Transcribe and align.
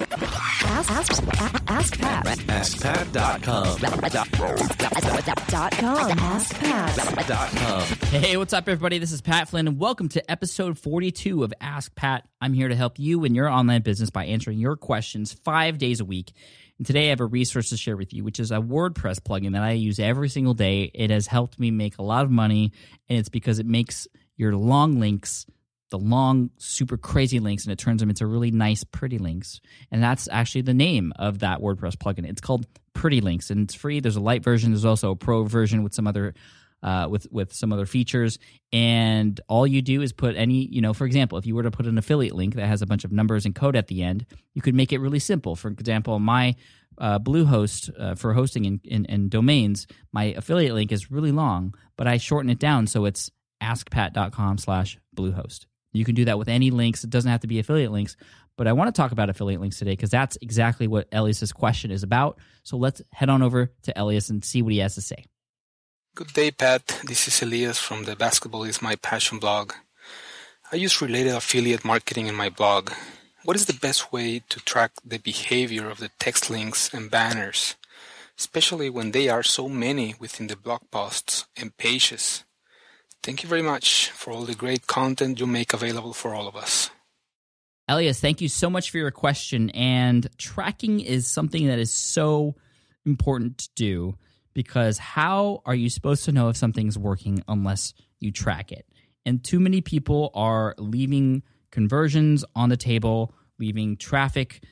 Ask, 0.00 0.90
ask, 0.90 1.22
ask 1.68 1.98
Pat. 1.98 2.24
AskPat.com. 2.24 3.78
Dot 5.50 5.72
com. 5.72 6.18
Ask 6.18 6.54
Pat. 6.54 7.28
Dot 7.28 7.50
com. 7.50 7.82
Hey, 8.08 8.38
what's 8.38 8.54
up, 8.54 8.66
everybody? 8.66 8.96
This 8.98 9.12
is 9.12 9.20
Pat 9.20 9.50
Flynn, 9.50 9.68
and 9.68 9.78
welcome 9.78 10.08
to 10.10 10.30
episode 10.30 10.78
42 10.78 11.44
of 11.44 11.52
Ask 11.60 11.94
Pat. 11.94 12.26
I'm 12.40 12.54
here 12.54 12.68
to 12.68 12.76
help 12.76 12.98
you 12.98 13.24
in 13.24 13.34
your 13.34 13.50
online 13.50 13.82
business 13.82 14.08
by 14.08 14.24
answering 14.24 14.58
your 14.58 14.76
questions 14.76 15.34
five 15.44 15.76
days 15.76 16.00
a 16.00 16.06
week. 16.06 16.32
And 16.78 16.86
today 16.86 17.08
I 17.08 17.10
have 17.10 17.20
a 17.20 17.26
resource 17.26 17.68
to 17.68 17.76
share 17.76 17.98
with 17.98 18.14
you, 18.14 18.24
which 18.24 18.40
is 18.40 18.50
a 18.50 18.56
WordPress 18.56 19.20
plugin 19.20 19.52
that 19.52 19.62
I 19.62 19.72
use 19.72 19.98
every 19.98 20.30
single 20.30 20.54
day. 20.54 20.90
It 20.94 21.10
has 21.10 21.26
helped 21.26 21.60
me 21.60 21.70
make 21.70 21.98
a 21.98 22.02
lot 22.02 22.24
of 22.24 22.30
money, 22.30 22.72
and 23.10 23.18
it's 23.18 23.28
because 23.28 23.58
it 23.58 23.66
makes 23.66 24.08
your 24.38 24.56
long 24.56 24.98
links 24.98 25.44
the 25.90 25.98
long, 25.98 26.50
super 26.58 26.96
crazy 26.96 27.40
links 27.40 27.64
and 27.64 27.72
it 27.72 27.78
turns 27.78 28.00
them 28.00 28.10
into 28.10 28.26
really 28.26 28.50
nice, 28.50 28.84
pretty 28.84 29.18
links. 29.18 29.60
And 29.90 30.02
that's 30.02 30.28
actually 30.30 30.62
the 30.62 30.74
name 30.74 31.12
of 31.16 31.40
that 31.40 31.60
WordPress 31.60 31.96
plugin. 31.96 32.28
It's 32.28 32.40
called 32.40 32.66
Pretty 32.94 33.20
Links 33.20 33.50
and 33.50 33.64
it's 33.64 33.74
free. 33.74 34.00
There's 34.00 34.16
a 34.16 34.20
light 34.20 34.42
version, 34.42 34.70
there's 34.70 34.84
also 34.84 35.10
a 35.10 35.16
pro 35.16 35.44
version 35.44 35.82
with 35.82 35.94
some 35.94 36.06
other. 36.06 36.34
Uh, 36.82 37.06
with 37.10 37.26
with 37.30 37.52
some 37.52 37.74
other 37.74 37.84
features, 37.84 38.38
and 38.72 39.38
all 39.48 39.66
you 39.66 39.82
do 39.82 40.00
is 40.00 40.14
put 40.14 40.34
any 40.34 40.64
you 40.64 40.80
know, 40.80 40.94
for 40.94 41.04
example, 41.04 41.36
if 41.36 41.44
you 41.44 41.54
were 41.54 41.62
to 41.62 41.70
put 41.70 41.86
an 41.86 41.98
affiliate 41.98 42.34
link 42.34 42.54
that 42.54 42.66
has 42.66 42.80
a 42.80 42.86
bunch 42.86 43.04
of 43.04 43.12
numbers 43.12 43.44
and 43.44 43.54
code 43.54 43.76
at 43.76 43.88
the 43.88 44.02
end, 44.02 44.24
you 44.54 44.62
could 44.62 44.74
make 44.74 44.90
it 44.90 44.96
really 44.96 45.18
simple. 45.18 45.56
For 45.56 45.68
example, 45.68 46.18
my 46.20 46.56
uh, 46.96 47.18
Bluehost 47.18 47.90
uh, 48.00 48.14
for 48.14 48.32
hosting 48.32 48.64
and 48.64 48.80
in, 48.84 49.04
in 49.04 49.28
domains, 49.28 49.86
my 50.10 50.32
affiliate 50.38 50.72
link 50.72 50.90
is 50.90 51.10
really 51.10 51.32
long, 51.32 51.74
but 51.98 52.06
I 52.06 52.16
shorten 52.16 52.48
it 52.48 52.58
down 52.58 52.86
so 52.86 53.04
it's 53.04 53.30
askpat.com 53.62 54.58
slash 54.58 54.98
bluehost. 55.14 55.66
You 55.92 56.04
can 56.04 56.14
do 56.14 56.24
that 56.26 56.38
with 56.38 56.48
any 56.48 56.70
links. 56.70 57.04
It 57.04 57.10
doesn't 57.10 57.30
have 57.30 57.40
to 57.40 57.46
be 57.46 57.58
affiliate 57.58 57.92
links. 57.92 58.16
But 58.56 58.66
I 58.66 58.72
want 58.72 58.94
to 58.94 59.00
talk 59.00 59.12
about 59.12 59.30
affiliate 59.30 59.60
links 59.60 59.78
today 59.78 59.92
because 59.92 60.10
that's 60.10 60.36
exactly 60.42 60.86
what 60.86 61.08
Elias's 61.12 61.52
question 61.52 61.90
is 61.90 62.02
about. 62.02 62.38
So 62.62 62.76
let's 62.76 63.00
head 63.12 63.30
on 63.30 63.42
over 63.42 63.72
to 63.82 64.00
Elias 64.00 64.28
and 64.30 64.44
see 64.44 64.62
what 64.62 64.72
he 64.72 64.78
has 64.78 64.94
to 64.96 65.00
say. 65.00 65.24
Good 66.14 66.32
day, 66.32 66.50
Pat. 66.50 67.00
This 67.06 67.26
is 67.26 67.42
Elias 67.42 67.78
from 67.78 68.04
the 68.04 68.16
Basketball 68.16 68.64
is 68.64 68.82
My 68.82 68.96
Passion 68.96 69.38
blog. 69.38 69.72
I 70.72 70.76
use 70.76 71.00
related 71.00 71.34
affiliate 71.34 71.84
marketing 71.84 72.26
in 72.26 72.34
my 72.34 72.48
blog. 72.48 72.92
What 73.44 73.56
is 73.56 73.64
the 73.64 73.72
best 73.72 74.12
way 74.12 74.42
to 74.50 74.60
track 74.60 74.92
the 75.04 75.18
behavior 75.18 75.88
of 75.88 75.98
the 75.98 76.10
text 76.18 76.50
links 76.50 76.92
and 76.92 77.10
banners, 77.10 77.76
especially 78.38 78.90
when 78.90 79.12
they 79.12 79.28
are 79.28 79.42
so 79.42 79.68
many 79.68 80.14
within 80.20 80.48
the 80.48 80.56
blog 80.56 80.82
posts 80.90 81.46
and 81.56 81.76
pages? 81.76 82.44
Thank 83.22 83.42
you 83.42 83.48
very 83.48 83.62
much 83.62 84.10
for 84.10 84.32
all 84.32 84.44
the 84.44 84.54
great 84.54 84.86
content 84.86 85.40
you 85.40 85.46
make 85.46 85.74
available 85.74 86.14
for 86.14 86.34
all 86.34 86.48
of 86.48 86.56
us. 86.56 86.90
Elias, 87.86 88.20
thank 88.20 88.40
you 88.40 88.48
so 88.48 88.70
much 88.70 88.90
for 88.90 88.98
your 88.98 89.10
question. 89.10 89.68
And 89.70 90.28
tracking 90.38 91.00
is 91.00 91.26
something 91.26 91.66
that 91.66 91.78
is 91.78 91.92
so 91.92 92.54
important 93.04 93.58
to 93.58 93.68
do 93.74 94.14
because 94.54 94.96
how 94.96 95.62
are 95.66 95.74
you 95.74 95.90
supposed 95.90 96.24
to 96.26 96.32
know 96.32 96.48
if 96.48 96.56
something's 96.56 96.96
working 96.96 97.42
unless 97.48 97.92
you 98.20 98.30
track 98.30 98.72
it? 98.72 98.86
And 99.26 99.44
too 99.44 99.60
many 99.60 99.80
people 99.80 100.30
are 100.34 100.74
leaving 100.78 101.42
conversions 101.70 102.44
on 102.54 102.68
the 102.68 102.76
table, 102.76 103.34
leaving 103.58 103.96
traffic 103.96 104.62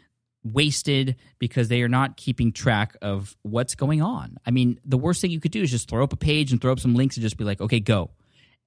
wasted 0.43 1.17
because 1.39 1.69
they 1.69 1.83
are 1.83 1.89
not 1.89 2.17
keeping 2.17 2.53
track 2.53 2.97
of 3.03 3.37
what's 3.43 3.75
going 3.75 4.01
on. 4.01 4.39
I 4.47 4.53
mean, 4.53 4.81
the 4.85 4.97
worst 4.97 5.21
thing 5.21 5.31
you 5.31 5.41
could 5.41 5.53
do 5.53 5.63
is 5.63 5.71
just 5.71 5.91
throw 5.91 6.05
up 6.05 6.13
a 6.13 6.17
page 6.17 6.53
and 6.53 6.61
throw 6.61 6.73
up 6.73 6.81
some 6.81 6.95
links 6.95 7.17
and 7.17 7.23
just 7.23 7.37
be 7.37 7.45
like, 7.45 7.61
okay, 7.61 7.81
go. 7.81 8.11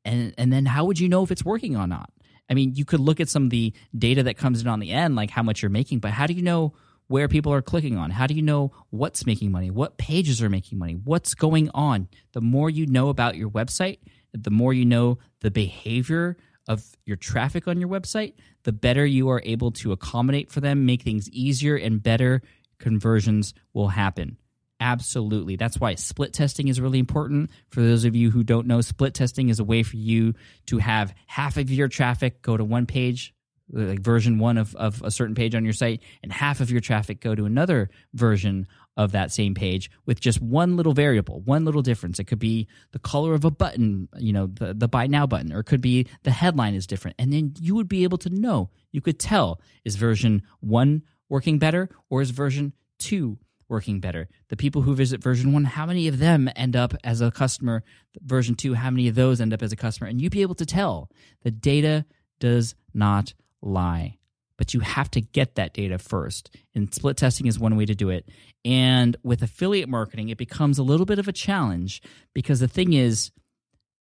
And 0.03 0.33
and 0.37 0.51
then 0.51 0.65
how 0.65 0.85
would 0.85 0.99
you 0.99 1.09
know 1.09 1.23
if 1.23 1.31
it's 1.31 1.45
working 1.45 1.75
or 1.75 1.87
not? 1.87 2.11
I 2.49 2.53
mean, 2.53 2.73
you 2.75 2.83
could 2.83 2.99
look 2.99 3.19
at 3.19 3.29
some 3.29 3.45
of 3.45 3.49
the 3.49 3.73
data 3.97 4.23
that 4.23 4.37
comes 4.37 4.61
in 4.61 4.67
on 4.67 4.79
the 4.79 4.91
end, 4.91 5.15
like 5.15 5.29
how 5.29 5.43
much 5.43 5.61
you're 5.61 5.69
making, 5.69 5.99
but 5.99 6.11
how 6.11 6.27
do 6.27 6.33
you 6.33 6.41
know 6.41 6.73
where 7.07 7.27
people 7.27 7.53
are 7.53 7.61
clicking 7.61 7.97
on? 7.97 8.11
How 8.11 8.27
do 8.27 8.33
you 8.33 8.41
know 8.41 8.71
what's 8.89 9.25
making 9.25 9.51
money? 9.51 9.69
What 9.69 9.97
pages 9.97 10.41
are 10.41 10.49
making 10.49 10.77
money? 10.77 10.93
What's 10.93 11.33
going 11.33 11.69
on? 11.73 12.07
The 12.33 12.41
more 12.41 12.69
you 12.69 12.87
know 12.87 13.09
about 13.09 13.35
your 13.35 13.49
website, 13.49 13.99
the 14.33 14.49
more 14.49 14.73
you 14.73 14.85
know 14.85 15.17
the 15.41 15.51
behavior 15.51 16.37
of 16.67 16.83
your 17.05 17.17
traffic 17.17 17.67
on 17.67 17.79
your 17.79 17.89
website, 17.89 18.33
the 18.63 18.71
better 18.71 19.05
you 19.05 19.29
are 19.29 19.41
able 19.43 19.71
to 19.71 19.91
accommodate 19.91 20.51
for 20.51 20.61
them, 20.61 20.85
make 20.85 21.01
things 21.01 21.29
easier, 21.29 21.75
and 21.75 22.01
better 22.01 22.41
conversions 22.79 23.53
will 23.73 23.89
happen. 23.89 24.37
Absolutely. 24.81 25.57
That's 25.57 25.79
why 25.79 25.93
split 25.93 26.33
testing 26.33 26.67
is 26.67 26.81
really 26.81 26.97
important. 26.97 27.51
For 27.69 27.81
those 27.81 28.03
of 28.03 28.15
you 28.15 28.31
who 28.31 28.43
don't 28.43 28.65
know, 28.65 28.81
split 28.81 29.13
testing 29.13 29.49
is 29.49 29.59
a 29.59 29.63
way 29.63 29.83
for 29.83 29.95
you 29.95 30.33
to 30.65 30.79
have 30.79 31.13
half 31.27 31.57
of 31.57 31.69
your 31.69 31.87
traffic 31.87 32.41
go 32.41 32.57
to 32.57 32.65
one 32.65 32.87
page, 32.87 33.35
like 33.71 33.99
version 33.99 34.39
one 34.39 34.57
of, 34.57 34.75
of 34.75 35.03
a 35.03 35.11
certain 35.11 35.35
page 35.35 35.53
on 35.53 35.63
your 35.63 35.73
site, 35.73 36.01
and 36.23 36.33
half 36.33 36.61
of 36.61 36.71
your 36.71 36.81
traffic 36.81 37.21
go 37.21 37.35
to 37.35 37.45
another 37.45 37.91
version 38.15 38.65
of 38.97 39.11
that 39.11 39.31
same 39.31 39.53
page 39.53 39.91
with 40.07 40.19
just 40.19 40.41
one 40.41 40.77
little 40.77 40.93
variable, 40.93 41.41
one 41.41 41.63
little 41.63 41.83
difference. 41.83 42.17
It 42.17 42.25
could 42.25 42.39
be 42.39 42.67
the 42.91 42.99
color 42.99 43.35
of 43.35 43.45
a 43.45 43.51
button, 43.51 44.09
you 44.17 44.33
know, 44.33 44.47
the, 44.47 44.73
the 44.73 44.87
buy 44.87 45.05
now 45.05 45.27
button, 45.27 45.53
or 45.53 45.59
it 45.59 45.65
could 45.65 45.81
be 45.81 46.07
the 46.23 46.31
headline 46.31 46.73
is 46.73 46.87
different. 46.87 47.17
And 47.19 47.31
then 47.31 47.53
you 47.59 47.75
would 47.75 47.87
be 47.87 48.03
able 48.03 48.17
to 48.17 48.31
know, 48.31 48.71
you 48.91 48.99
could 48.99 49.19
tell 49.19 49.61
is 49.85 49.95
version 49.95 50.41
one 50.59 51.03
working 51.29 51.59
better 51.59 51.87
or 52.09 52.23
is 52.23 52.31
version 52.31 52.73
two 52.97 53.37
working 53.71 54.01
better. 54.01 54.27
The 54.49 54.57
people 54.57 54.83
who 54.83 54.93
visit 54.93 55.23
version 55.23 55.53
one, 55.53 55.63
how 55.63 55.87
many 55.87 56.07
of 56.07 56.19
them 56.19 56.49
end 56.55 56.75
up 56.75 56.93
as 57.03 57.21
a 57.21 57.31
customer? 57.31 57.83
Version 58.21 58.53
two, 58.53 58.75
how 58.75 58.91
many 58.91 59.07
of 59.07 59.15
those 59.15 59.41
end 59.41 59.53
up 59.53 59.63
as 59.63 59.71
a 59.71 59.77
customer? 59.77 60.07
And 60.09 60.21
you'd 60.21 60.31
be 60.31 60.43
able 60.43 60.55
to 60.55 60.65
tell 60.65 61.09
the 61.41 61.49
data 61.49 62.05
does 62.39 62.75
not 62.93 63.33
lie. 63.61 64.17
But 64.57 64.75
you 64.75 64.81
have 64.81 65.09
to 65.11 65.21
get 65.21 65.55
that 65.55 65.73
data 65.73 65.97
first. 65.97 66.55
And 66.75 66.93
split 66.93 67.17
testing 67.17 67.47
is 67.47 67.57
one 67.57 67.75
way 67.77 67.85
to 67.85 67.95
do 67.95 68.09
it. 68.09 68.29
And 68.63 69.17
with 69.23 69.41
affiliate 69.41 69.89
marketing, 69.89 70.29
it 70.29 70.37
becomes 70.37 70.77
a 70.77 70.83
little 70.83 71.07
bit 71.07 71.17
of 71.17 71.27
a 71.27 71.33
challenge 71.33 72.01
because 72.35 72.59
the 72.59 72.67
thing 72.67 72.93
is, 72.93 73.31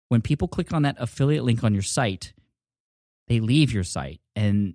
when 0.08 0.20
people 0.20 0.48
click 0.48 0.74
on 0.74 0.82
that 0.82 0.96
affiliate 0.98 1.44
link 1.44 1.64
on 1.64 1.72
your 1.72 1.82
site, 1.82 2.34
they 3.28 3.40
leave 3.40 3.72
your 3.72 3.84
site 3.84 4.20
and 4.36 4.74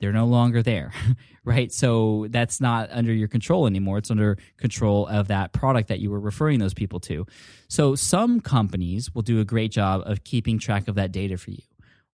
they're 0.00 0.12
no 0.12 0.26
longer 0.26 0.62
there, 0.62 0.92
right? 1.44 1.72
So 1.72 2.26
that's 2.30 2.60
not 2.60 2.90
under 2.90 3.12
your 3.12 3.28
control 3.28 3.66
anymore. 3.66 3.98
It's 3.98 4.10
under 4.10 4.38
control 4.56 5.06
of 5.06 5.28
that 5.28 5.52
product 5.52 5.88
that 5.88 6.00
you 6.00 6.10
were 6.10 6.20
referring 6.20 6.58
those 6.58 6.74
people 6.74 7.00
to. 7.00 7.26
So 7.68 7.94
some 7.94 8.40
companies 8.40 9.14
will 9.14 9.22
do 9.22 9.40
a 9.40 9.44
great 9.44 9.70
job 9.70 10.02
of 10.04 10.24
keeping 10.24 10.58
track 10.58 10.88
of 10.88 10.96
that 10.96 11.12
data 11.12 11.38
for 11.38 11.50
you. 11.50 11.62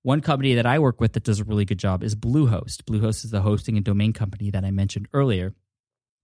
One 0.03 0.21
company 0.21 0.55
that 0.55 0.67
I 0.67 0.79
work 0.79 1.01
with 1.01 1.13
that 1.13 1.25
does 1.25 1.41
a 1.41 1.45
really 1.45 1.67
good 1.67 1.79
job 1.79 2.03
is 2.03 2.15
Bluehost. 2.15 2.85
Bluehost 2.85 3.25
is 3.25 3.31
the 3.31 3.43
hosting 3.43 3.77
and 3.77 3.85
domain 3.85 4.13
company 4.13 4.51
that 4.51 4.65
I 4.65 4.71
mentioned 4.71 5.09
earlier 5.13 5.55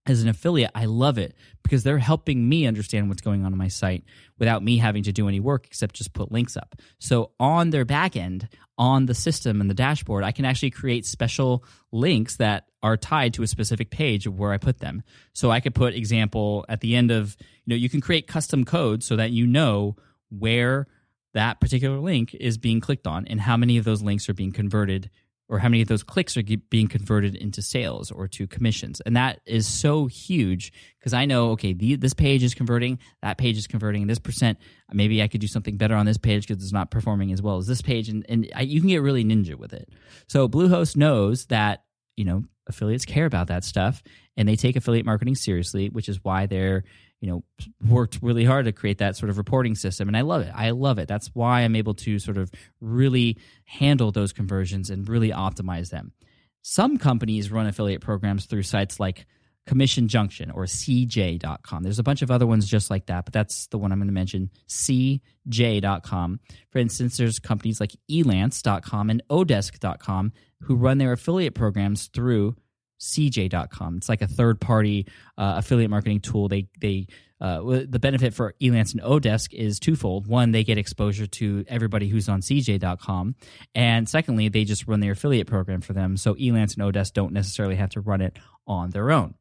as 0.07 0.23
an 0.23 0.29
affiliate, 0.29 0.71
I 0.73 0.85
love 0.85 1.17
it 1.17 1.35
because 1.63 1.83
they're 1.83 1.97
helping 1.97 2.47
me 2.47 2.65
understand 2.65 3.09
what's 3.09 3.21
going 3.21 3.45
on 3.45 3.51
on 3.51 3.57
my 3.57 3.67
site 3.67 4.03
without 4.39 4.63
me 4.63 4.77
having 4.77 5.03
to 5.03 5.11
do 5.11 5.27
any 5.27 5.39
work 5.39 5.67
except 5.67 5.95
just 5.95 6.13
put 6.13 6.31
links 6.31 6.55
up. 6.55 6.75
So 6.99 7.31
on 7.39 7.69
their 7.69 7.85
back 7.85 8.15
end, 8.15 8.47
on 8.77 9.05
the 9.05 9.13
system 9.13 9.59
and 9.59 9.69
the 9.69 9.73
dashboard, 9.73 10.23
I 10.23 10.31
can 10.31 10.45
actually 10.45 10.71
create 10.71 11.05
special 11.05 11.63
links 11.91 12.37
that 12.37 12.67
are 12.83 12.95
tied 12.95 13.33
to 13.33 13.43
a 13.43 13.47
specific 13.47 13.89
page 13.89 14.27
where 14.27 14.53
I 14.53 14.57
put 14.57 14.79
them. 14.79 15.03
So 15.33 15.51
I 15.51 15.59
could 15.59 15.75
put 15.75 15.93
example 15.93 16.65
at 16.69 16.81
the 16.81 16.95
end 16.95 17.11
of, 17.11 17.35
you 17.65 17.71
know, 17.71 17.75
you 17.75 17.89
can 17.89 18.01
create 18.01 18.27
custom 18.27 18.63
code 18.65 19.03
so 19.03 19.15
that 19.15 19.31
you 19.31 19.47
know 19.47 19.95
where 20.29 20.87
that 21.33 21.59
particular 21.59 21.99
link 21.99 22.33
is 22.33 22.57
being 22.57 22.79
clicked 22.79 23.07
on 23.07 23.27
and 23.27 23.41
how 23.41 23.57
many 23.57 23.77
of 23.77 23.85
those 23.85 24.01
links 24.01 24.29
are 24.29 24.33
being 24.33 24.51
converted 24.51 25.09
or 25.49 25.59
how 25.59 25.69
many 25.69 25.81
of 25.81 25.87
those 25.87 26.03
clicks 26.03 26.35
are 26.35 26.43
being 26.69 26.87
converted 26.87 27.35
into 27.35 27.61
sales 27.61 28.11
or 28.11 28.27
to 28.27 28.47
commissions. 28.47 29.01
And 29.05 29.15
that 29.15 29.39
is 29.45 29.67
so 29.67 30.07
huge 30.07 30.73
because 31.07 31.13
i 31.13 31.25
know 31.25 31.51
okay 31.51 31.73
the, 31.73 31.95
this 31.95 32.13
page 32.13 32.43
is 32.43 32.53
converting 32.53 32.99
that 33.21 33.37
page 33.37 33.57
is 33.57 33.67
converting 33.67 34.07
this 34.07 34.19
percent 34.19 34.57
maybe 34.91 35.21
i 35.21 35.27
could 35.27 35.39
do 35.39 35.47
something 35.47 35.77
better 35.77 35.95
on 35.95 36.05
this 36.05 36.17
page 36.17 36.47
because 36.47 36.61
it's 36.61 36.73
not 36.73 36.91
performing 36.91 37.31
as 37.31 37.41
well 37.41 37.57
as 37.57 37.67
this 37.67 37.81
page 37.81 38.09
and, 38.09 38.25
and 38.27 38.49
I, 38.53 38.61
you 38.61 38.81
can 38.81 38.89
get 38.89 39.01
really 39.01 39.23
ninja 39.23 39.55
with 39.55 39.73
it. 39.73 39.89
So 40.27 40.49
bluehost 40.49 40.95
knows 40.95 41.45
that 41.45 41.83
you 42.17 42.25
know 42.25 42.43
affiliates 42.67 43.05
care 43.05 43.25
about 43.25 43.47
that 43.47 43.63
stuff 43.63 44.03
and 44.35 44.47
they 44.47 44.57
take 44.57 44.75
affiliate 44.75 45.05
marketing 45.05 45.35
seriously 45.35 45.89
which 45.89 46.09
is 46.09 46.23
why 46.23 46.45
they're 46.45 46.83
you 47.21 47.29
know 47.29 47.43
worked 47.87 48.19
really 48.21 48.45
hard 48.45 48.65
to 48.65 48.71
create 48.71 48.99
that 48.99 49.15
sort 49.15 49.29
of 49.29 49.37
reporting 49.37 49.75
system 49.75 50.07
and 50.07 50.15
i 50.15 50.21
love 50.21 50.41
it. 50.41 50.51
I 50.53 50.71
love 50.71 50.99
it. 50.99 51.07
That's 51.07 51.29
why 51.33 51.61
i'm 51.61 51.75
able 51.75 51.93
to 51.95 52.19
sort 52.19 52.37
of 52.37 52.51
really 52.81 53.37
handle 53.65 54.11
those 54.11 54.33
conversions 54.33 54.89
and 54.89 55.07
really 55.07 55.29
optimize 55.29 55.89
them. 55.89 56.11
Some 56.61 56.97
companies 56.97 57.51
run 57.51 57.65
affiliate 57.65 58.01
programs 58.01 58.45
through 58.45 58.63
sites 58.63 58.99
like 58.99 59.25
commission 59.67 60.07
junction 60.07 60.49
or 60.49 60.63
cj.com 60.63 61.83
there's 61.83 61.99
a 61.99 62.03
bunch 62.03 62.21
of 62.21 62.31
other 62.31 62.47
ones 62.47 62.65
just 62.65 62.89
like 62.89 63.05
that 63.07 63.25
but 63.25 63.33
that's 63.33 63.67
the 63.67 63.77
one 63.77 63.91
i'm 63.91 63.99
going 63.99 64.07
to 64.07 64.13
mention 64.13 64.49
cj.com 64.69 66.39
for 66.71 66.79
instance 66.79 67.17
there's 67.17 67.37
companies 67.37 67.81
like 67.81 67.91
elance.com 68.09 69.09
and 69.09 69.21
odesk.com 69.29 70.31
who 70.61 70.75
run 70.75 70.97
their 70.99 71.11
affiliate 71.11 71.53
programs 71.53 72.07
through 72.07 72.55
cj.com. 72.99 73.97
It's 73.97 74.09
like 74.09 74.21
a 74.21 74.27
third 74.27 74.59
party 74.59 75.07
uh, 75.37 75.55
affiliate 75.57 75.89
marketing 75.89 76.21
tool. 76.21 76.47
They 76.47 76.67
they 76.79 77.07
uh, 77.39 77.61
the 77.87 77.99
benefit 77.99 78.33
for 78.33 78.55
Elance 78.59 78.93
and 78.93 79.01
Odesk 79.01 79.53
is 79.53 79.79
twofold. 79.79 80.27
One, 80.27 80.51
they 80.51 80.63
get 80.63 80.77
exposure 80.77 81.27
to 81.27 81.63
everybody 81.67 82.07
who's 82.07 82.27
on 82.29 82.41
CJ.com, 82.41 83.35
and 83.75 84.09
secondly, 84.09 84.49
they 84.49 84.63
just 84.63 84.87
run 84.87 84.99
their 84.99 85.11
affiliate 85.11 85.47
program 85.47 85.81
for 85.81 85.93
them. 85.93 86.17
So 86.17 86.33
Elance 86.35 86.77
and 86.77 86.93
Odesk 86.93 87.13
don't 87.13 87.33
necessarily 87.33 87.75
have 87.75 87.91
to 87.91 88.01
run 88.01 88.21
it 88.21 88.37
on 88.65 88.89
their 88.89 89.11
own. 89.11 89.35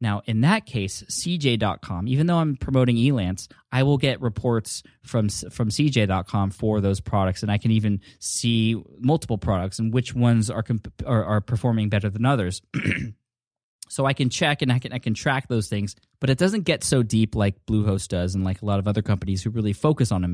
Now, 0.00 0.22
in 0.24 0.40
that 0.40 0.64
case, 0.64 1.04
CJ.com, 1.08 2.08
even 2.08 2.26
though 2.26 2.38
I'm 2.38 2.56
promoting 2.56 2.96
Elance, 2.96 3.48
I 3.70 3.82
will 3.82 3.98
get 3.98 4.20
reports 4.20 4.82
from 5.02 5.28
from 5.28 5.68
CJ.com 5.68 6.50
for 6.50 6.80
those 6.80 7.00
products, 7.00 7.42
and 7.42 7.52
I 7.52 7.58
can 7.58 7.70
even 7.70 8.00
see 8.18 8.82
multiple 8.98 9.38
products 9.38 9.78
and 9.78 9.92
which 9.92 10.14
ones 10.14 10.50
are 10.50 10.62
comp- 10.62 11.02
are, 11.06 11.24
are 11.24 11.40
performing 11.40 11.90
better 11.90 12.08
than 12.08 12.24
others. 12.24 12.62
so 13.90 14.06
I 14.06 14.14
can 14.14 14.30
check 14.30 14.62
and 14.62 14.72
I 14.72 14.78
can 14.78 14.92
I 14.92 14.98
can 14.98 15.12
track 15.12 15.48
those 15.48 15.68
things, 15.68 15.96
but 16.18 16.30
it 16.30 16.38
doesn't 16.38 16.62
get 16.62 16.82
so 16.82 17.02
deep 17.02 17.34
like 17.34 17.66
Bluehost 17.66 18.08
does, 18.08 18.34
and 18.34 18.42
like 18.42 18.62
a 18.62 18.64
lot 18.64 18.78
of 18.78 18.88
other 18.88 19.02
companies 19.02 19.42
who 19.42 19.50
really 19.50 19.74
focus 19.74 20.12
on 20.12 20.24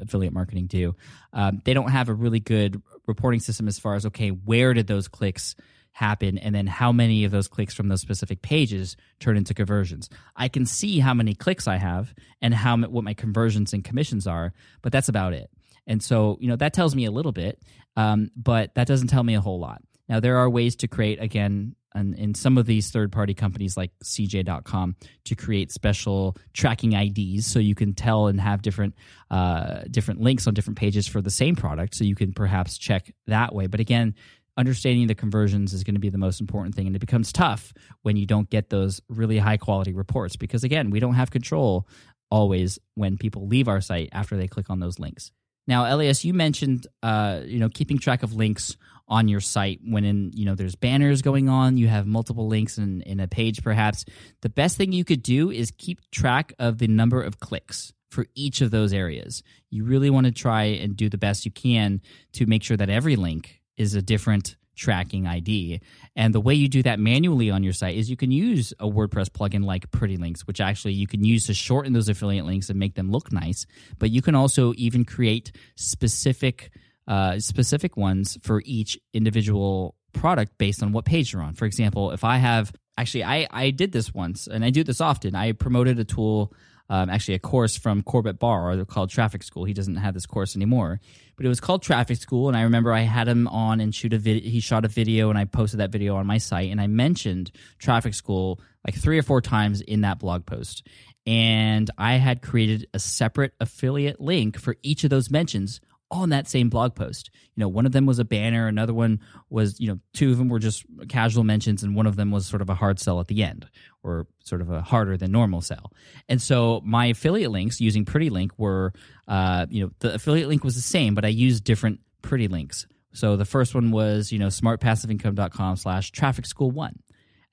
affiliate 0.00 0.32
marketing 0.32 0.66
do. 0.66 0.96
Um, 1.34 1.60
they 1.66 1.74
don't 1.74 1.90
have 1.90 2.08
a 2.08 2.14
really 2.14 2.40
good 2.40 2.80
reporting 3.06 3.40
system 3.40 3.68
as 3.68 3.78
far 3.78 3.96
as 3.96 4.06
okay, 4.06 4.30
where 4.30 4.72
did 4.72 4.86
those 4.86 5.08
clicks 5.08 5.56
happen 5.92 6.38
and 6.38 6.54
then 6.54 6.66
how 6.66 6.92
many 6.92 7.24
of 7.24 7.30
those 7.30 7.48
clicks 7.48 7.74
from 7.74 7.88
those 7.88 8.00
specific 8.00 8.42
pages 8.42 8.96
turn 9.18 9.36
into 9.36 9.54
conversions. 9.54 10.08
I 10.36 10.48
can 10.48 10.66
see 10.66 10.98
how 10.98 11.14
many 11.14 11.34
clicks 11.34 11.66
i 11.66 11.76
have 11.76 12.14
and 12.40 12.54
how 12.54 12.76
what 12.78 13.04
my 13.04 13.14
conversions 13.14 13.72
and 13.72 13.84
commissions 13.84 14.26
are 14.26 14.52
but 14.82 14.92
that's 14.92 15.08
about 15.08 15.32
it. 15.32 15.50
And 15.86 16.02
so 16.02 16.38
you 16.40 16.48
know 16.48 16.56
that 16.56 16.72
tells 16.72 16.94
me 16.94 17.04
a 17.04 17.10
little 17.10 17.32
bit 17.32 17.60
um, 17.96 18.30
but 18.36 18.74
that 18.74 18.86
doesn't 18.86 19.08
tell 19.08 19.24
me 19.24 19.34
a 19.34 19.40
whole 19.40 19.58
lot. 19.58 19.82
Now 20.08 20.20
there 20.20 20.38
are 20.38 20.48
ways 20.48 20.76
to 20.76 20.88
create 20.88 21.20
again 21.20 21.74
and 21.94 22.14
in 22.14 22.34
some 22.34 22.56
of 22.56 22.66
these 22.66 22.90
third 22.90 23.10
party 23.10 23.34
companies 23.34 23.76
like 23.76 23.90
cj.com 24.04 24.96
to 25.24 25.34
create 25.34 25.72
special 25.72 26.36
tracking 26.52 26.92
IDs 26.92 27.46
so 27.46 27.58
you 27.58 27.74
can 27.74 27.94
tell 27.94 28.28
and 28.28 28.40
have 28.40 28.62
different 28.62 28.94
uh, 29.30 29.82
different 29.90 30.20
links 30.20 30.46
on 30.46 30.54
different 30.54 30.78
pages 30.78 31.06
for 31.06 31.20
the 31.20 31.30
same 31.30 31.56
product 31.56 31.94
so 31.94 32.04
you 32.04 32.14
can 32.14 32.32
perhaps 32.32 32.78
check 32.78 33.12
that 33.26 33.54
way. 33.54 33.66
But 33.66 33.80
again 33.80 34.14
understanding 34.56 35.06
the 35.06 35.14
conversions 35.14 35.72
is 35.72 35.84
going 35.84 35.94
to 35.94 36.00
be 36.00 36.10
the 36.10 36.18
most 36.18 36.40
important 36.40 36.74
thing 36.74 36.86
and 36.86 36.96
it 36.96 37.00
becomes 37.00 37.32
tough 37.32 37.72
when 38.02 38.16
you 38.16 38.26
don't 38.26 38.50
get 38.50 38.70
those 38.70 39.00
really 39.08 39.38
high 39.38 39.56
quality 39.56 39.92
reports 39.92 40.36
because 40.36 40.64
again 40.64 40.90
we 40.90 41.00
don't 41.00 41.14
have 41.14 41.30
control 41.30 41.86
always 42.30 42.78
when 42.94 43.16
people 43.16 43.46
leave 43.46 43.68
our 43.68 43.80
site 43.80 44.08
after 44.12 44.36
they 44.36 44.46
click 44.46 44.70
on 44.70 44.80
those 44.80 44.98
links. 44.98 45.32
Now 45.66 45.92
elias 45.92 46.24
you 46.24 46.34
mentioned 46.34 46.86
uh, 47.02 47.40
you 47.44 47.58
know 47.58 47.68
keeping 47.68 47.98
track 47.98 48.22
of 48.22 48.34
links 48.34 48.76
on 49.08 49.28
your 49.28 49.40
site 49.40 49.80
when 49.84 50.04
in 50.04 50.30
you 50.34 50.44
know 50.44 50.54
there's 50.54 50.76
banners 50.76 51.22
going 51.22 51.48
on 51.48 51.76
you 51.76 51.88
have 51.88 52.06
multiple 52.06 52.46
links 52.46 52.78
in, 52.78 53.02
in 53.02 53.20
a 53.20 53.28
page 53.28 53.62
perhaps. 53.62 54.04
The 54.42 54.48
best 54.48 54.76
thing 54.76 54.92
you 54.92 55.04
could 55.04 55.22
do 55.22 55.50
is 55.50 55.72
keep 55.76 56.00
track 56.10 56.52
of 56.58 56.78
the 56.78 56.88
number 56.88 57.22
of 57.22 57.40
clicks 57.40 57.92
for 58.10 58.26
each 58.34 58.60
of 58.60 58.70
those 58.70 58.92
areas. 58.92 59.42
You 59.70 59.84
really 59.84 60.10
want 60.10 60.26
to 60.26 60.32
try 60.32 60.64
and 60.64 60.96
do 60.96 61.08
the 61.08 61.18
best 61.18 61.44
you 61.44 61.52
can 61.52 62.00
to 62.32 62.46
make 62.46 62.62
sure 62.62 62.76
that 62.76 62.90
every 62.90 63.16
link 63.16 63.59
is 63.80 63.94
a 63.94 64.02
different 64.02 64.56
tracking 64.76 65.26
ID. 65.26 65.80
And 66.14 66.34
the 66.34 66.40
way 66.40 66.54
you 66.54 66.68
do 66.68 66.82
that 66.82 66.98
manually 66.98 67.50
on 67.50 67.62
your 67.62 67.72
site 67.72 67.96
is 67.96 68.08
you 68.08 68.16
can 68.16 68.30
use 68.30 68.72
a 68.78 68.86
WordPress 68.86 69.30
plugin 69.30 69.64
like 69.64 69.90
Pretty 69.90 70.16
Links, 70.16 70.46
which 70.46 70.60
actually 70.60 70.92
you 70.92 71.06
can 71.06 71.24
use 71.24 71.46
to 71.46 71.54
shorten 71.54 71.92
those 71.92 72.08
affiliate 72.08 72.44
links 72.44 72.70
and 72.70 72.78
make 72.78 72.94
them 72.94 73.10
look 73.10 73.32
nice. 73.32 73.66
But 73.98 74.10
you 74.10 74.22
can 74.22 74.34
also 74.34 74.72
even 74.76 75.04
create 75.04 75.52
specific 75.76 76.70
uh, 77.08 77.40
specific 77.40 77.96
ones 77.96 78.38
for 78.42 78.62
each 78.64 78.98
individual 79.12 79.96
product 80.12 80.52
based 80.58 80.82
on 80.82 80.92
what 80.92 81.04
page 81.04 81.32
you're 81.32 81.42
on. 81.42 81.54
For 81.54 81.64
example, 81.64 82.12
if 82.12 82.22
I 82.22 82.36
have 82.36 82.72
actually 82.96 83.24
I 83.24 83.48
I 83.50 83.70
did 83.70 83.92
this 83.92 84.14
once 84.14 84.46
and 84.46 84.64
I 84.64 84.70
do 84.70 84.84
this 84.84 85.00
often. 85.00 85.34
I 85.34 85.52
promoted 85.52 85.98
a 85.98 86.04
tool 86.04 86.52
um, 86.90 87.08
actually 87.08 87.34
a 87.34 87.38
course 87.38 87.78
from 87.78 88.02
Corbett 88.02 88.40
Barr 88.40 88.84
called 88.84 89.10
Traffic 89.10 89.44
School. 89.44 89.64
He 89.64 89.72
doesn't 89.72 89.96
have 89.96 90.12
this 90.12 90.26
course 90.26 90.56
anymore, 90.56 91.00
but 91.36 91.46
it 91.46 91.48
was 91.48 91.60
called 91.60 91.82
Traffic 91.82 92.18
School. 92.18 92.48
And 92.48 92.56
I 92.56 92.62
remember 92.62 92.92
I 92.92 93.02
had 93.02 93.28
him 93.28 93.46
on 93.46 93.80
and 93.80 93.94
shoot 93.94 94.12
a 94.12 94.18
video. 94.18 94.50
He 94.50 94.58
shot 94.58 94.84
a 94.84 94.88
video, 94.88 95.30
and 95.30 95.38
I 95.38 95.44
posted 95.44 95.78
that 95.78 95.92
video 95.92 96.16
on 96.16 96.26
my 96.26 96.38
site. 96.38 96.70
And 96.70 96.80
I 96.80 96.88
mentioned 96.88 97.52
Traffic 97.78 98.12
School 98.12 98.60
like 98.84 98.96
three 98.96 99.18
or 99.18 99.22
four 99.22 99.40
times 99.40 99.80
in 99.80 100.00
that 100.00 100.18
blog 100.18 100.44
post. 100.44 100.86
And 101.26 101.88
I 101.96 102.14
had 102.14 102.42
created 102.42 102.88
a 102.92 102.98
separate 102.98 103.52
affiliate 103.60 104.20
link 104.20 104.58
for 104.58 104.74
each 104.82 105.04
of 105.04 105.10
those 105.10 105.30
mentions 105.30 105.80
on 106.10 106.30
that 106.30 106.48
same 106.48 106.68
blog 106.68 106.94
post. 106.94 107.30
You 107.54 107.60
know, 107.60 107.68
one 107.68 107.86
of 107.86 107.92
them 107.92 108.06
was 108.06 108.18
a 108.18 108.24
banner, 108.24 108.66
another 108.66 108.92
one 108.92 109.20
was, 109.48 109.78
you 109.78 109.88
know, 109.88 109.98
two 110.12 110.32
of 110.32 110.38
them 110.38 110.48
were 110.48 110.58
just 110.58 110.84
casual 111.08 111.44
mentions, 111.44 111.82
and 111.82 111.94
one 111.94 112.06
of 112.06 112.16
them 112.16 112.30
was 112.30 112.46
sort 112.46 112.62
of 112.62 112.68
a 112.68 112.74
hard 112.74 112.98
sell 112.98 113.20
at 113.20 113.28
the 113.28 113.42
end, 113.42 113.68
or 114.02 114.26
sort 114.44 114.60
of 114.60 114.70
a 114.70 114.82
harder 114.82 115.16
than 115.16 115.30
normal 115.30 115.60
sell. 115.60 115.92
And 116.28 116.42
so 116.42 116.80
my 116.84 117.06
affiliate 117.06 117.50
links 117.50 117.80
using 117.80 118.04
Pretty 118.04 118.30
Link 118.30 118.52
were, 118.58 118.92
uh, 119.28 119.66
you 119.70 119.84
know, 119.84 119.92
the 120.00 120.14
affiliate 120.14 120.48
link 120.48 120.64
was 120.64 120.74
the 120.74 120.80
same, 120.80 121.14
but 121.14 121.24
I 121.24 121.28
used 121.28 121.64
different 121.64 122.00
Pretty 122.22 122.48
Links. 122.48 122.86
So 123.12 123.36
the 123.36 123.44
first 123.44 123.74
one 123.74 123.90
was, 123.90 124.32
you 124.32 124.38
know, 124.38 124.48
smartpassiveincome.com 124.48 125.76
slash 125.76 126.10
traffic 126.10 126.46
school 126.46 126.70
one. 126.70 126.98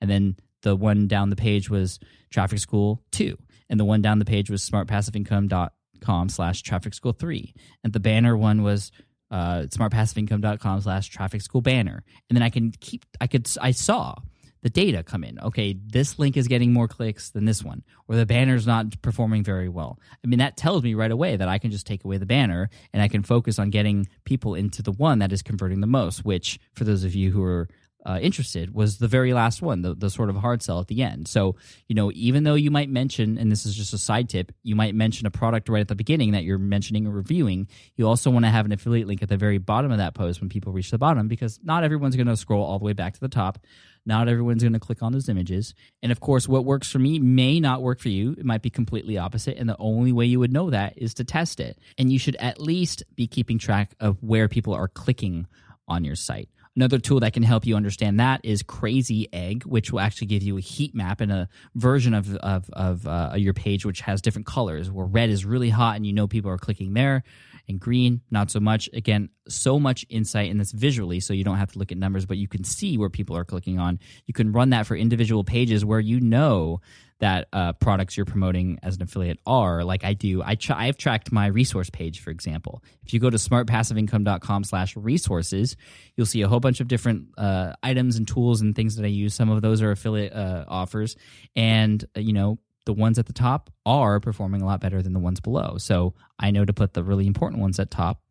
And 0.00 0.10
then 0.10 0.36
the 0.62 0.76
one 0.76 1.08
down 1.08 1.30
the 1.30 1.36
page 1.36 1.68
was 1.70 1.98
traffic 2.30 2.58
school 2.58 3.02
two. 3.10 3.38
And 3.68 3.78
the 3.78 3.84
one 3.84 4.00
down 4.00 4.18
the 4.18 4.24
page 4.24 4.50
was 4.50 4.68
smartpassiveincome.com 4.68 5.70
com 6.00 6.28
slash 6.28 6.62
traffic 6.62 6.94
school 6.94 7.12
three. 7.12 7.54
And 7.84 7.92
the 7.92 8.00
banner 8.00 8.36
one 8.36 8.62
was 8.62 8.90
uh, 9.30 9.66
smartpassiveincome.com 9.68 10.80
slash 10.80 11.08
traffic 11.08 11.42
school 11.42 11.60
banner. 11.60 12.02
And 12.28 12.36
then 12.36 12.42
I 12.42 12.50
can 12.50 12.72
keep, 12.80 13.04
I 13.20 13.26
could, 13.26 13.48
I 13.60 13.72
saw 13.72 14.14
the 14.62 14.70
data 14.70 15.02
come 15.04 15.22
in. 15.22 15.38
Okay, 15.38 15.76
this 15.86 16.18
link 16.18 16.36
is 16.36 16.48
getting 16.48 16.72
more 16.72 16.88
clicks 16.88 17.30
than 17.30 17.44
this 17.44 17.62
one, 17.62 17.84
or 18.08 18.16
the 18.16 18.26
banner's 18.26 18.66
not 18.66 19.00
performing 19.02 19.44
very 19.44 19.68
well. 19.68 20.00
I 20.24 20.26
mean, 20.26 20.40
that 20.40 20.56
tells 20.56 20.82
me 20.82 20.94
right 20.94 21.10
away 21.10 21.36
that 21.36 21.48
I 21.48 21.58
can 21.58 21.70
just 21.70 21.86
take 21.86 22.04
away 22.04 22.16
the 22.16 22.26
banner 22.26 22.68
and 22.92 23.00
I 23.00 23.08
can 23.08 23.22
focus 23.22 23.58
on 23.58 23.70
getting 23.70 24.08
people 24.24 24.56
into 24.56 24.82
the 24.82 24.92
one 24.92 25.20
that 25.20 25.32
is 25.32 25.42
converting 25.42 25.80
the 25.80 25.86
most, 25.86 26.24
which, 26.24 26.58
for 26.74 26.84
those 26.84 27.04
of 27.04 27.14
you 27.14 27.30
who 27.30 27.42
are 27.42 27.68
uh, 28.06 28.18
interested 28.22 28.72
was 28.72 28.98
the 28.98 29.08
very 29.08 29.32
last 29.32 29.60
one, 29.60 29.82
the, 29.82 29.94
the 29.94 30.08
sort 30.08 30.30
of 30.30 30.36
hard 30.36 30.62
sell 30.62 30.80
at 30.80 30.86
the 30.86 31.02
end. 31.02 31.26
So, 31.26 31.56
you 31.88 31.94
know, 31.94 32.10
even 32.14 32.44
though 32.44 32.54
you 32.54 32.70
might 32.70 32.88
mention, 32.88 33.38
and 33.38 33.50
this 33.50 33.66
is 33.66 33.74
just 33.74 33.92
a 33.92 33.98
side 33.98 34.28
tip, 34.28 34.52
you 34.62 34.76
might 34.76 34.94
mention 34.94 35.26
a 35.26 35.30
product 35.30 35.68
right 35.68 35.80
at 35.80 35.88
the 35.88 35.94
beginning 35.94 36.32
that 36.32 36.44
you're 36.44 36.58
mentioning 36.58 37.06
or 37.06 37.10
reviewing, 37.10 37.68
you 37.96 38.06
also 38.06 38.30
want 38.30 38.44
to 38.44 38.50
have 38.50 38.66
an 38.66 38.72
affiliate 38.72 39.08
link 39.08 39.22
at 39.22 39.28
the 39.28 39.36
very 39.36 39.58
bottom 39.58 39.90
of 39.90 39.98
that 39.98 40.14
post 40.14 40.40
when 40.40 40.48
people 40.48 40.72
reach 40.72 40.90
the 40.90 40.98
bottom 40.98 41.28
because 41.28 41.58
not 41.62 41.84
everyone's 41.84 42.16
going 42.16 42.28
to 42.28 42.36
scroll 42.36 42.64
all 42.64 42.78
the 42.78 42.84
way 42.84 42.92
back 42.92 43.14
to 43.14 43.20
the 43.20 43.28
top. 43.28 43.58
Not 44.06 44.28
everyone's 44.28 44.62
going 44.62 44.72
to 44.72 44.78
click 44.78 45.02
on 45.02 45.12
those 45.12 45.28
images. 45.28 45.74
And 46.02 46.10
of 46.10 46.20
course, 46.20 46.48
what 46.48 46.64
works 46.64 46.90
for 46.90 46.98
me 46.98 47.18
may 47.18 47.60
not 47.60 47.82
work 47.82 48.00
for 48.00 48.08
you. 48.08 48.32
It 48.38 48.44
might 48.44 48.62
be 48.62 48.70
completely 48.70 49.18
opposite. 49.18 49.58
And 49.58 49.68
the 49.68 49.76
only 49.78 50.12
way 50.12 50.24
you 50.24 50.38
would 50.38 50.52
know 50.52 50.70
that 50.70 50.94
is 50.96 51.12
to 51.14 51.24
test 51.24 51.60
it. 51.60 51.78
And 51.98 52.10
you 52.10 52.18
should 52.18 52.36
at 52.36 52.58
least 52.58 53.02
be 53.16 53.26
keeping 53.26 53.58
track 53.58 53.94
of 54.00 54.22
where 54.22 54.48
people 54.48 54.72
are 54.72 54.88
clicking 54.88 55.46
on 55.86 56.04
your 56.04 56.14
site. 56.14 56.48
Another 56.78 57.00
tool 57.00 57.18
that 57.18 57.32
can 57.32 57.42
help 57.42 57.66
you 57.66 57.74
understand 57.74 58.20
that 58.20 58.40
is 58.44 58.62
Crazy 58.62 59.28
Egg, 59.32 59.64
which 59.64 59.90
will 59.90 59.98
actually 59.98 60.28
give 60.28 60.44
you 60.44 60.58
a 60.58 60.60
heat 60.60 60.94
map 60.94 61.20
and 61.20 61.32
a 61.32 61.48
version 61.74 62.14
of 62.14 62.36
of, 62.36 62.70
of 62.72 63.04
uh, 63.04 63.32
your 63.34 63.52
page 63.52 63.84
which 63.84 64.00
has 64.02 64.22
different 64.22 64.46
colors. 64.46 64.88
Where 64.88 65.04
red 65.04 65.28
is 65.28 65.44
really 65.44 65.70
hot 65.70 65.96
and 65.96 66.06
you 66.06 66.12
know 66.12 66.28
people 66.28 66.52
are 66.52 66.56
clicking 66.56 66.94
there, 66.94 67.24
and 67.68 67.78
green 67.80 68.20
not 68.30 68.50
so 68.50 68.60
much. 68.60 68.88
Again, 68.92 69.30
so 69.48 69.78
much 69.78 70.06
insight 70.08 70.50
in 70.50 70.58
this 70.58 70.72
visually, 70.72 71.20
so 71.20 71.32
you 71.32 71.44
don't 71.44 71.56
have 71.56 71.72
to 71.72 71.78
look 71.78 71.92
at 71.92 71.98
numbers, 71.98 72.26
but 72.26 72.36
you 72.36 72.48
can 72.48 72.64
see 72.64 72.98
where 72.98 73.10
people 73.10 73.36
are 73.36 73.44
clicking 73.44 73.78
on. 73.78 73.98
You 74.26 74.34
can 74.34 74.52
run 74.52 74.70
that 74.70 74.86
for 74.86 74.96
individual 74.96 75.44
pages 75.44 75.84
where 75.84 76.00
you 76.00 76.20
know 76.20 76.80
that 77.20 77.48
uh, 77.52 77.72
products 77.72 78.16
you're 78.16 78.26
promoting 78.26 78.78
as 78.82 78.96
an 78.96 79.02
affiliate 79.02 79.38
are. 79.44 79.82
Like 79.82 80.04
I 80.04 80.14
do, 80.14 80.42
I 80.42 80.54
tra- 80.54 80.76
I've 80.76 80.96
tracked 80.96 81.32
my 81.32 81.46
resource 81.46 81.90
page, 81.90 82.20
for 82.20 82.30
example. 82.30 82.82
If 83.04 83.12
you 83.12 83.20
go 83.20 83.28
to 83.28 83.36
smartpassiveincome.com 83.36 84.64
slash 84.64 84.96
resources, 84.96 85.76
you'll 86.16 86.26
see 86.26 86.42
a 86.42 86.48
whole 86.48 86.60
bunch 86.60 86.80
of 86.80 86.88
different 86.88 87.28
uh, 87.36 87.72
items 87.82 88.16
and 88.16 88.28
tools 88.28 88.60
and 88.60 88.74
things 88.74 88.96
that 88.96 89.04
I 89.04 89.08
use. 89.08 89.34
Some 89.34 89.50
of 89.50 89.62
those 89.62 89.82
are 89.82 89.90
affiliate 89.90 90.32
uh, 90.32 90.64
offers. 90.68 91.16
And, 91.56 92.04
uh, 92.16 92.20
you 92.20 92.32
know, 92.32 92.58
the 92.88 92.94
ones 92.94 93.18
at 93.18 93.26
the 93.26 93.34
top 93.34 93.68
are 93.84 94.18
performing 94.18 94.62
a 94.62 94.64
lot 94.64 94.80
better 94.80 95.02
than 95.02 95.12
the 95.12 95.18
ones 95.18 95.40
below. 95.40 95.76
So 95.76 96.14
I 96.38 96.50
know 96.50 96.64
to 96.64 96.72
put 96.72 96.94
the 96.94 97.04
really 97.04 97.26
important 97.26 97.60
ones 97.60 97.78
at 97.78 97.90
top 97.90 98.22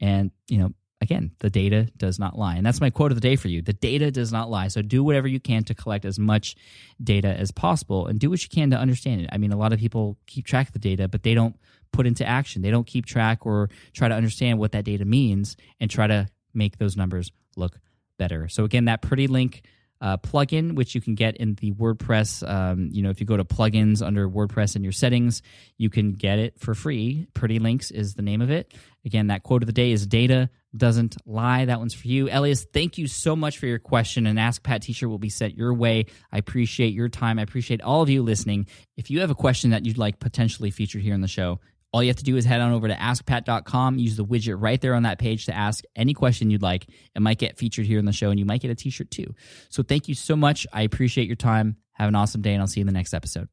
and, 0.00 0.30
you 0.48 0.58
know, 0.58 0.70
again, 1.00 1.32
the 1.40 1.50
data 1.50 1.88
does 1.96 2.16
not 2.16 2.38
lie. 2.38 2.54
And 2.54 2.64
that's 2.64 2.80
my 2.80 2.90
quote 2.90 3.10
of 3.10 3.16
the 3.16 3.20
day 3.20 3.34
for 3.34 3.48
you. 3.48 3.60
The 3.60 3.72
data 3.72 4.12
does 4.12 4.30
not 4.30 4.48
lie. 4.48 4.68
So 4.68 4.82
do 4.82 5.02
whatever 5.02 5.26
you 5.26 5.40
can 5.40 5.64
to 5.64 5.74
collect 5.74 6.04
as 6.04 6.16
much 6.16 6.54
data 7.02 7.26
as 7.26 7.50
possible 7.50 8.06
and 8.06 8.20
do 8.20 8.30
what 8.30 8.40
you 8.40 8.48
can 8.48 8.70
to 8.70 8.78
understand 8.78 9.22
it. 9.22 9.30
I 9.32 9.38
mean, 9.38 9.50
a 9.50 9.56
lot 9.56 9.72
of 9.72 9.80
people 9.80 10.16
keep 10.28 10.46
track 10.46 10.68
of 10.68 10.74
the 10.74 10.78
data, 10.78 11.08
but 11.08 11.24
they 11.24 11.34
don't 11.34 11.56
put 11.92 12.06
into 12.06 12.24
action. 12.24 12.62
They 12.62 12.70
don't 12.70 12.86
keep 12.86 13.06
track 13.06 13.44
or 13.44 13.68
try 13.94 14.06
to 14.06 14.14
understand 14.14 14.60
what 14.60 14.70
that 14.72 14.84
data 14.84 15.04
means 15.04 15.56
and 15.80 15.90
try 15.90 16.06
to 16.06 16.28
make 16.54 16.78
those 16.78 16.96
numbers 16.96 17.32
look 17.56 17.80
better. 18.16 18.46
So 18.46 18.62
again, 18.62 18.84
that 18.84 19.02
pretty 19.02 19.26
link 19.26 19.64
uh, 20.04 20.18
plugin, 20.18 20.74
which 20.74 20.94
you 20.94 21.00
can 21.00 21.14
get 21.14 21.38
in 21.38 21.54
the 21.54 21.72
WordPress. 21.72 22.46
Um, 22.46 22.90
you 22.92 23.02
know, 23.02 23.08
if 23.08 23.20
you 23.20 23.26
go 23.26 23.38
to 23.38 23.44
plugins 23.44 24.06
under 24.06 24.28
WordPress 24.28 24.76
in 24.76 24.84
your 24.84 24.92
settings, 24.92 25.40
you 25.78 25.88
can 25.88 26.12
get 26.12 26.38
it 26.38 26.60
for 26.60 26.74
free. 26.74 27.26
Pretty 27.32 27.58
Links 27.58 27.90
is 27.90 28.12
the 28.14 28.20
name 28.20 28.42
of 28.42 28.50
it. 28.50 28.74
Again, 29.06 29.28
that 29.28 29.44
quote 29.44 29.62
of 29.62 29.66
the 29.66 29.72
day 29.72 29.92
is 29.92 30.06
data 30.06 30.50
doesn't 30.76 31.16
lie. 31.24 31.64
That 31.64 31.78
one's 31.78 31.94
for 31.94 32.06
you. 32.06 32.28
Elias, 32.30 32.66
thank 32.70 32.98
you 32.98 33.06
so 33.06 33.34
much 33.34 33.56
for 33.56 33.66
your 33.66 33.78
question. 33.78 34.26
And 34.26 34.38
Ask 34.38 34.62
Pat 34.62 34.82
t 34.82 34.92
shirt 34.92 35.08
will 35.08 35.18
be 35.18 35.30
sent 35.30 35.56
your 35.56 35.72
way. 35.72 36.04
I 36.30 36.36
appreciate 36.36 36.92
your 36.92 37.08
time. 37.08 37.38
I 37.38 37.42
appreciate 37.42 37.80
all 37.80 38.02
of 38.02 38.10
you 38.10 38.22
listening. 38.22 38.66
If 38.98 39.10
you 39.10 39.20
have 39.20 39.30
a 39.30 39.34
question 39.34 39.70
that 39.70 39.86
you'd 39.86 39.96
like 39.96 40.18
potentially 40.18 40.70
featured 40.70 41.00
here 41.00 41.14
on 41.14 41.22
the 41.22 41.28
show, 41.28 41.60
all 41.94 42.02
you 42.02 42.08
have 42.08 42.16
to 42.16 42.24
do 42.24 42.36
is 42.36 42.44
head 42.44 42.60
on 42.60 42.72
over 42.72 42.88
to 42.88 42.96
askpat.com, 42.96 43.98
use 43.98 44.16
the 44.16 44.24
widget 44.24 44.60
right 44.60 44.80
there 44.80 44.94
on 44.94 45.04
that 45.04 45.20
page 45.20 45.46
to 45.46 45.54
ask 45.54 45.84
any 45.94 46.12
question 46.12 46.50
you'd 46.50 46.60
like. 46.60 46.88
It 47.14 47.22
might 47.22 47.38
get 47.38 47.56
featured 47.56 47.86
here 47.86 48.00
in 48.00 48.04
the 48.04 48.10
show 48.10 48.30
and 48.30 48.40
you 48.40 48.44
might 48.44 48.60
get 48.60 48.72
a 48.72 48.74
t 48.74 48.90
shirt 48.90 49.12
too. 49.12 49.32
So 49.68 49.84
thank 49.84 50.08
you 50.08 50.16
so 50.16 50.34
much. 50.34 50.66
I 50.72 50.82
appreciate 50.82 51.28
your 51.28 51.36
time. 51.36 51.76
Have 51.92 52.08
an 52.08 52.16
awesome 52.16 52.42
day, 52.42 52.52
and 52.52 52.60
I'll 52.60 52.66
see 52.66 52.80
you 52.80 52.82
in 52.82 52.88
the 52.88 52.92
next 52.92 53.14
episode. 53.14 53.48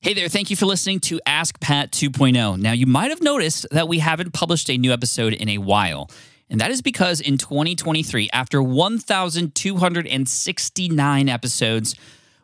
Hey 0.00 0.14
there, 0.14 0.28
thank 0.28 0.48
you 0.48 0.54
for 0.54 0.66
listening 0.66 1.00
to 1.00 1.20
Ask 1.26 1.58
Pat 1.58 1.90
2.0. 1.90 2.60
Now, 2.60 2.70
you 2.70 2.86
might 2.86 3.10
have 3.10 3.20
noticed 3.20 3.66
that 3.72 3.88
we 3.88 3.98
haven't 3.98 4.32
published 4.32 4.70
a 4.70 4.78
new 4.78 4.92
episode 4.92 5.32
in 5.32 5.48
a 5.48 5.58
while. 5.58 6.08
And 6.48 6.60
that 6.60 6.70
is 6.70 6.82
because 6.82 7.20
in 7.20 7.36
2023, 7.36 8.30
after 8.32 8.62
1,269 8.62 11.28
episodes, 11.28 11.96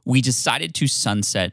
we 0.04 0.20
decided 0.20 0.74
to 0.74 0.88
sunset 0.88 1.52